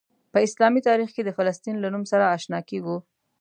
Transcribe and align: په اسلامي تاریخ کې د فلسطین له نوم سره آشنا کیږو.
په 0.31 0.37
اسلامي 0.47 0.81
تاریخ 0.89 1.09
کې 1.15 1.21
د 1.25 1.29
فلسطین 1.37 1.75
له 1.79 1.87
نوم 1.93 2.03
سره 2.11 2.29
آشنا 2.35 2.59
کیږو. 2.69 2.97